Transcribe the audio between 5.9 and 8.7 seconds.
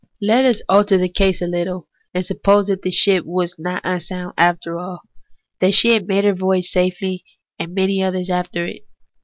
made her voy age safely, and many others after